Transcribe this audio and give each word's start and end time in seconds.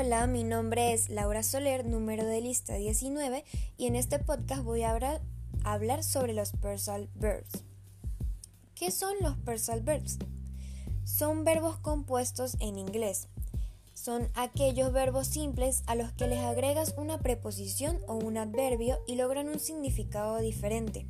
Hola, 0.00 0.28
mi 0.28 0.44
nombre 0.44 0.92
es 0.92 1.08
Laura 1.08 1.42
Soler, 1.42 1.84
número 1.84 2.24
de 2.24 2.40
lista 2.40 2.76
19, 2.76 3.44
y 3.76 3.86
en 3.86 3.96
este 3.96 4.20
podcast 4.20 4.62
voy 4.62 4.82
a 4.82 4.92
hablar, 5.64 6.04
sobre 6.04 6.34
los 6.34 6.52
personal 6.52 7.10
verbs. 7.16 7.64
¿Qué 8.76 8.92
son 8.92 9.16
los 9.20 9.36
personal 9.38 9.82
verbs? 9.82 10.18
Son 11.02 11.44
verbos 11.44 11.78
compuestos 11.78 12.56
en 12.60 12.78
inglés. 12.78 13.26
Son 13.92 14.28
aquellos 14.34 14.92
verbos 14.92 15.26
simples 15.26 15.82
a 15.88 15.96
los 15.96 16.12
que 16.12 16.28
les 16.28 16.44
agregas 16.44 16.94
una 16.96 17.18
preposición 17.18 17.98
o 18.06 18.14
un 18.14 18.36
adverbio 18.36 18.98
y 19.08 19.16
logran 19.16 19.48
un 19.48 19.58
significado 19.58 20.38
diferente. 20.38 21.08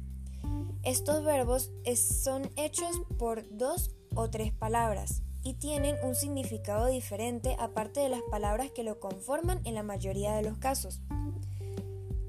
Estos 0.83 1.23
verbos 1.25 1.71
son 1.95 2.51
hechos 2.57 3.03
por 3.19 3.45
dos 3.55 3.91
o 4.15 4.31
tres 4.31 4.51
palabras 4.51 5.21
y 5.43 5.55
tienen 5.55 5.97
un 6.03 6.15
significado 6.15 6.87
diferente 6.87 7.57
aparte 7.59 8.01
de 8.01 8.09
las 8.09 8.23
palabras 8.31 8.71
que 8.71 8.83
lo 8.83 9.01
conforman 9.01 9.61
en 9.65 9.75
la 9.75 9.83
mayoría 9.83 10.35
de 10.35 10.43
los 10.43 10.59
casos. 10.59 11.01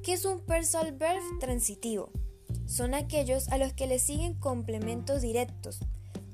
¿Qué 0.04 0.14
es 0.14 0.26
un 0.26 0.40
personal 0.40 0.94
verb 0.94 1.22
transitivo? 1.40 2.10
Son 2.66 2.94
aquellos 2.94 3.50
a 3.50 3.58
los 3.58 3.74
que 3.74 3.88
le 3.88 4.00
siguen 4.00 4.34
complementos 4.36 5.22
directos. 5.22 5.80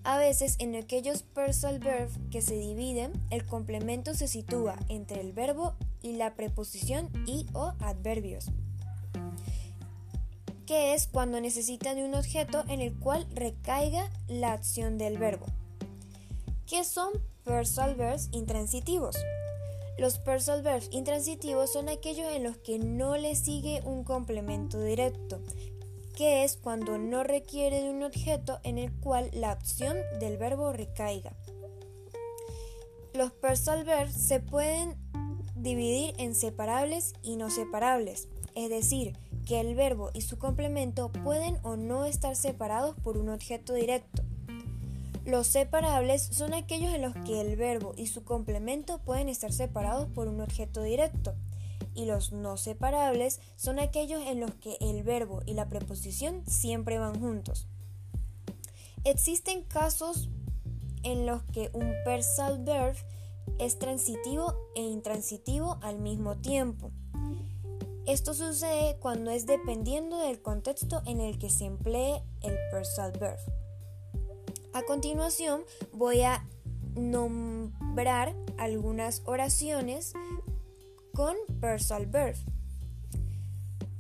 A 0.04 0.18
veces 0.18 0.56
en 0.60 0.76
aquellos 0.76 1.24
personal 1.24 1.80
verbs 1.80 2.20
que 2.30 2.42
se 2.42 2.56
dividen, 2.56 3.14
el 3.32 3.46
complemento 3.46 4.14
se 4.14 4.28
sitúa 4.28 4.78
entre 4.88 5.22
el 5.22 5.34
verbo 5.34 5.74
y 6.02 6.14
la 6.14 6.36
preposición 6.36 7.10
y 7.26 7.48
o 7.54 7.74
adverbios 7.80 8.52
que 10.66 10.94
es 10.94 11.08
cuando 11.08 11.40
necesita 11.40 11.94
de 11.94 12.04
un 12.04 12.16
objeto 12.16 12.64
en 12.68 12.82
el 12.82 12.94
cual 12.96 13.28
recaiga 13.34 14.10
la 14.28 14.54
acción 14.54 14.98
del 14.98 15.18
verbo. 15.18 15.46
¿Qué 16.68 16.84
son 16.84 17.14
personal 17.44 17.94
verbs 17.94 18.30
intransitivos? 18.32 19.16
Los 19.99 20.18
personal 20.18 20.63
verbs 20.63 20.90
intransitivos 20.91 21.71
son 21.71 21.90
aquellos 21.90 22.26
en 22.34 22.44
los 22.44 22.58
que 22.58 22.80
no 22.80 23.18
le 23.18 23.35
sigue 23.35 23.82
un 23.85 24.04
complemento 24.04 24.82
directo, 24.82 25.40
que 26.16 26.43
es 26.43 26.58
cuando 26.58 26.98
no 26.98 27.24
requiere 27.24 27.84
de 27.84 27.91
un 27.91 28.02
objeto 28.02 28.60
en 28.63 28.80
el 28.80 28.91
cual 28.93 29.30
la 29.32 29.52
acción 29.52 29.96
del 30.20 30.38
verbo 30.38 30.74
recaiga. 30.74 31.36
Los 33.13 33.32
personal 33.32 33.84
verbs 33.84 34.16
se 34.16 34.40
pueden 34.40 34.96
dividir 35.55 36.16
en 36.18 36.34
separables 36.34 37.13
y 37.21 37.36
no 37.36 37.52
separables, 37.52 38.27
es 38.55 38.71
decir, 38.71 39.16
que 39.46 39.60
el 39.60 39.76
verbo 39.76 40.10
y 40.16 40.21
su 40.21 40.40
complemento 40.40 41.12
pueden 41.12 41.60
o 41.62 41.76
no 41.76 42.05
estar 42.05 42.36
separados 42.36 42.96
por 43.04 43.18
un 43.18 43.30
objeto 43.30 43.76
directo. 43.76 44.24
Los 45.26 45.48
separables 45.48 46.21
son 46.21 46.54
aquellos 46.54 46.93
en 46.93 47.01
los 47.01 47.15
que 47.26 47.41
el 47.41 47.55
verbo 47.55 47.95
y 47.98 48.05
su 48.05 48.23
complemento 48.23 48.99
pueden 48.99 49.27
estar 49.27 49.51
separados 49.51 50.07
por 50.07 50.27
un 50.27 50.40
objeto 50.40 50.84
directo. 50.84 51.34
Y 51.95 52.05
los 52.05 52.31
no 52.31 52.57
separables 52.57 53.40
son 53.55 53.79
aquellos 53.79 54.21
en 54.27 54.40
los 54.40 54.53
que 54.53 54.77
el 54.81 55.01
verbo 55.01 55.41
y 55.48 55.55
la 55.55 55.68
preposición 55.68 56.43
siempre 56.46 56.99
van 56.99 57.20
juntos. 57.20 57.68
Existen 59.03 59.63
casos 59.63 60.29
en 61.01 61.26
los 61.26 61.41
que 61.46 61.71
un 61.73 61.91
personal 62.03 62.63
verb 62.63 62.96
es 63.57 63.79
transitivo 63.79 64.53
e 64.75 64.81
intransitivo 64.81 65.79
al 65.81 65.97
mismo 65.97 66.35
tiempo. 66.38 66.91
Esto 68.06 68.35
sucede 68.35 68.97
cuando 69.00 69.31
es 69.31 69.47
dependiendo 69.47 70.19
del 70.19 70.40
contexto 70.40 71.01
en 71.07 71.19
el 71.19 71.40
que 71.40 71.50
se 71.50 71.66
emplee 71.66 72.22
el 72.44 72.56
personal 72.69 73.13
verb. 73.13 73.65
A 74.75 74.84
continuación 74.84 75.62
voy 75.94 76.23
a 76.23 76.45
nombrar 76.95 78.35
algunas 78.57 79.22
oraciones 79.23 80.12
con 81.13 81.34
personal 81.62 82.07
verb. 82.07 82.35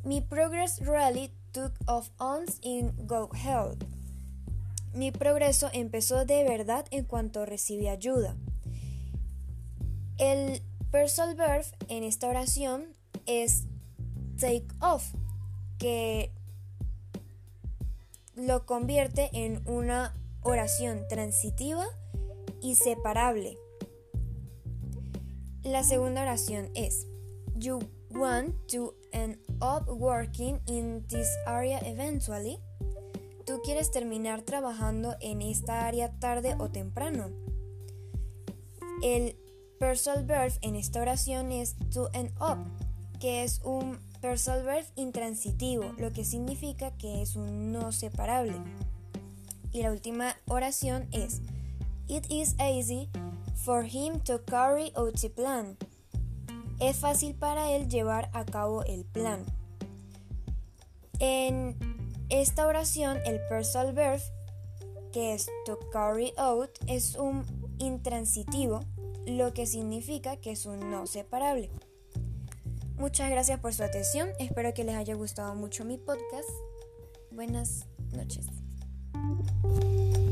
Mi 0.03 0.19
progress 0.19 0.81
really 0.81 1.31
took 1.53 1.71
off 1.87 2.09
ons 2.19 2.59
in 2.61 2.93
Go 3.07 3.29
Help. 3.33 3.85
Mi 4.93 5.13
progreso 5.13 5.69
empezó 5.71 6.25
de 6.25 6.43
verdad 6.43 6.85
en 6.91 7.05
cuanto 7.05 7.45
recibí 7.45 7.87
ayuda. 7.87 8.35
El 10.17 10.61
personal 10.91 11.35
verb 11.35 11.65
en 11.87 12.03
esta 12.03 12.27
oración 12.27 12.83
es 13.25 13.63
take 14.37 14.67
off, 14.81 15.13
que 15.77 16.33
lo 18.35 18.65
convierte 18.65 19.29
en 19.31 19.61
una 19.69 20.13
oración 20.45 21.07
transitiva 21.07 21.85
y 22.61 22.75
separable. 22.75 23.57
La 25.63 25.83
segunda 25.83 26.21
oración 26.21 26.69
es 26.75 27.07
You 27.55 27.79
want 28.11 28.53
to 28.67 28.93
end 29.11 29.37
up 29.59 29.89
working 29.89 30.61
in 30.67 31.03
this 31.07 31.27
area 31.47 31.79
eventually. 31.79 32.59
Tú 33.45 33.59
quieres 33.63 33.89
terminar 33.91 34.43
trabajando 34.43 35.15
en 35.19 35.41
esta 35.41 35.87
área 35.87 36.11
tarde 36.19 36.55
o 36.59 36.69
temprano. 36.69 37.31
El 39.01 39.35
personal 39.79 40.25
verb 40.25 40.53
en 40.61 40.75
esta 40.75 41.01
oración 41.01 41.51
es 41.51 41.75
to 41.91 42.09
end 42.13 42.31
up, 42.39 42.59
que 43.19 43.43
es 43.43 43.61
un 43.63 43.99
personal 44.21 44.63
verb 44.63 44.85
intransitivo, 44.95 45.91
lo 45.97 46.11
que 46.11 46.23
significa 46.23 46.91
que 46.97 47.23
es 47.23 47.35
un 47.35 47.71
no 47.71 47.91
separable. 47.91 48.55
Y 49.75 49.83
la 49.83 49.91
última 49.91 50.37
oración 50.47 51.05
es 51.11 51.41
It 52.07 52.31
is 52.31 52.55
easy 52.61 53.09
for 53.55 53.83
him 53.83 54.21
to 54.21 54.41
carry 54.45 54.93
out 54.95 55.19
the 55.19 55.29
plan. 55.29 55.77
Es 56.79 56.95
fácil 56.95 57.35
para 57.35 57.69
él 57.71 57.89
llevar 57.89 58.29
a 58.31 58.45
cabo 58.45 58.83
el 58.85 59.03
plan. 59.03 59.43
En 61.19 61.75
esta 62.29 62.67
oración, 62.67 63.17
el 63.25 63.41
personal 63.49 63.91
verb, 63.91 64.21
que 65.11 65.33
es 65.33 65.47
to 65.65 65.77
carry 65.91 66.31
out, 66.37 66.69
es 66.87 67.17
un 67.17 67.43
intransitivo, 67.77 68.79
lo 69.25 69.53
que 69.53 69.65
significa 69.65 70.37
que 70.37 70.51
es 70.51 70.65
un 70.65 70.89
no 70.89 71.05
separable. 71.05 71.69
Muchas 72.95 73.29
gracias 73.29 73.59
por 73.59 73.73
su 73.73 73.83
atención, 73.83 74.29
espero 74.39 74.73
que 74.73 74.85
les 74.85 74.95
haya 74.95 75.15
gustado 75.15 75.53
mucho 75.53 75.83
mi 75.83 75.97
podcast. 75.97 76.47
Buenas 77.29 77.87
noches. 78.13 78.47
Thank 79.15 80.17
you. 80.17 80.24